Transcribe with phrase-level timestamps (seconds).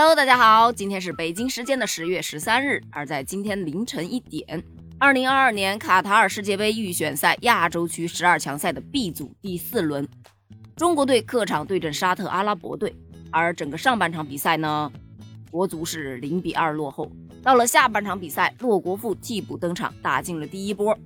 [0.00, 4.62] Hello，大家好，今天是北京时间的十月十三日，而在今天凌晨一点，
[4.96, 10.06] 二零二二年卡塔尔世界杯预选赛亚洲区十二强赛的 B 组第四轮，
[10.76, 12.94] 中国队客场对阵沙特阿拉伯队，
[13.32, 14.88] 而整个上半场比赛呢，
[15.50, 17.10] 国足是零比二落后。
[17.42, 20.96] 到了下半场比赛，洛国富替补登场，打进了第一波，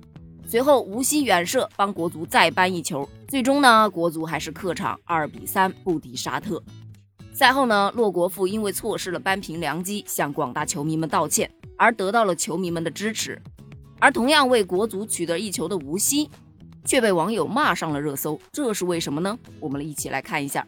[0.45, 6.63] 随后无锡远射帮国足再扳一球，最终呢，国足还是客场二比三不敌沙特。
[7.33, 13.41] 赛后呢，洛国富因为错失了扳平良机，向广大球迷们道歉，而得到了球迷们的支持。
[13.99, 16.29] 而同样为国足取得一球的吴曦，
[16.85, 19.37] 却被网友骂上了热搜，这是为什么呢？
[19.59, 20.65] 我们一起来看一下。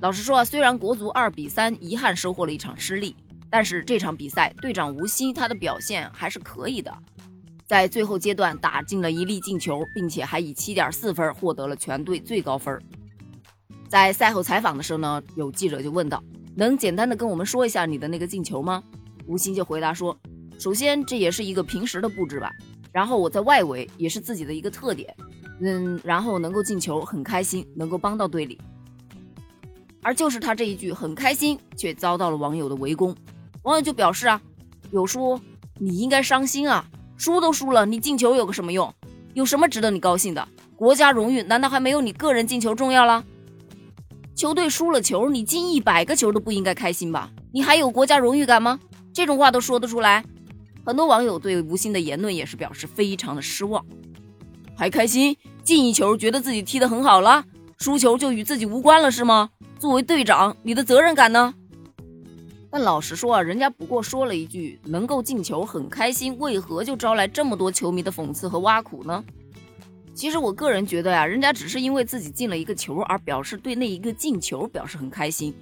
[0.00, 3.14] 老实说啊，虽然国足二比三遗憾收获了一场失利，
[3.50, 6.96] 但是这场比赛队长吴曦他的表现还是可以的，
[7.66, 12.80] 在最后阶段打进了一粒进球，并且还以七点四分获得了全队最高分。
[13.88, 16.22] 在赛后采访的时候呢，有记者就问到
[16.54, 18.82] ：“能简单的跟我们说一下你的那个进球吗？”
[19.26, 20.16] 吴昕就回答说
[20.60, 22.52] ：“首先这也是一个平时的布置吧，
[22.92, 25.14] 然后我在外围也是自己的一个特点，
[25.60, 28.58] 嗯，然后能够进球很开心，能够帮到队里。”
[30.02, 33.16] 而就是他这一句很开心，却遭到了网友的围攻。
[33.62, 34.40] 网友就表示啊
[34.92, 35.40] ：“有说
[35.78, 36.84] 你应该伤心啊，
[37.16, 38.92] 输都输了，你进球有个什么用？
[39.32, 40.46] 有什么值得你高兴的？
[40.76, 43.24] 国家荣誉难道还没有你个人进球重要了？”
[44.38, 47.28] 球队输了球，你进一百个球都不应该开心吧？
[47.50, 48.78] 你还有国家荣誉感吗？
[49.12, 50.24] 这种话都说得出来？
[50.86, 53.84] 很多网友对吴昕的言论也是表示非常的失望。
[54.76, 57.44] 还开心进一球，觉得自己踢得很好了，
[57.80, 59.50] 输球就与自己无关了是吗？
[59.80, 61.52] 作为队长，你的责任感呢？
[62.70, 69.24] 但老实说啊，人家不过说了一句能够进球很开心，为何就招来这么多球迷的讽刺和挖苦呢？
[70.18, 75.54] 其实我个人觉得呀，人家只是因为自己进了一个球而表示对那一个进球表示很开心。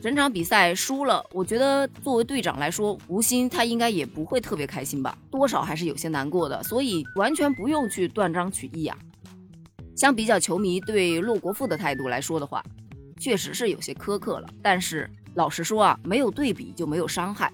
[0.00, 6.62] 整场比赛输了，我觉得作为队长来说，吴昕他应该也不会特别开心吧，多少还是有些难过的。
[6.62, 8.96] 所以完全不用去断章取义啊。
[9.96, 12.62] 相比较球迷对洛国富的态度来说的话，
[13.18, 14.48] 确实是有些苛刻了。
[14.62, 17.52] 但是老实说啊，没有对比就没有伤害。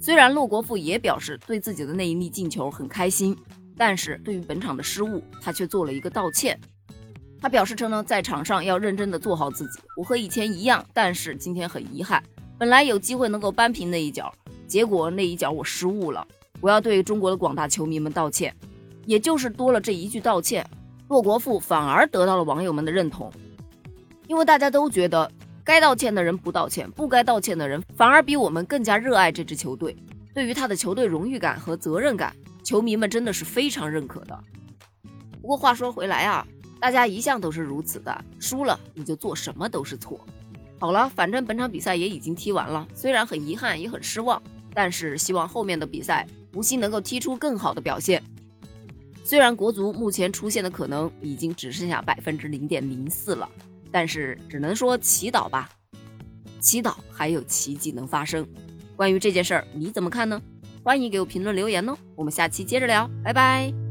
[0.00, 3.36] 虽然洛国富也表示对自己的那一粒进球很开心。
[3.76, 6.58] 但是对于本场的失误，他却做了一个道歉。
[7.40, 9.78] 他表示称呢，在场上要认真的做好自己。
[9.96, 12.22] 我和以前一样，但是今天很遗憾，
[12.58, 14.32] 本来有机会能够扳平那一脚，
[14.66, 16.26] 结果那一脚我失误了。
[16.60, 18.54] 我要对中国的广大球迷们道歉。
[19.04, 20.68] 也就是多了这一句道歉，
[21.08, 23.32] 洛国富反而得到了网友们的认同，
[24.26, 25.30] 因为大家都觉得
[25.62, 29.96] 该道歉的人不道歉，不该道歉的人反而比我们更加热爱这支球队，
[30.34, 32.34] 对于他的球队荣誉感和责任感。
[32.66, 34.36] 球迷们真的是非常认可的。
[35.40, 36.44] 不过话说回来啊，
[36.80, 40.18] 大家一向都是如此的，输了你就做什么都是错。
[40.80, 44.42] 好了，反正本场比赛也已经踢完了，虽然很遗憾也很失望，
[44.74, 48.20] 但是希望后面的比赛吴昕能够踢出更好的表现。
[49.22, 53.48] 虽然国足目前出现的可能已经只剩下百分之零点零四了，
[53.92, 55.70] 但是只能说祈祷吧，
[56.58, 58.44] 祈祷还有奇迹能发生。
[58.96, 60.42] 关于这件事儿，你怎么看呢？
[60.86, 63.85] 欢迎给我评论留言哦，我们下期接着聊，拜拜。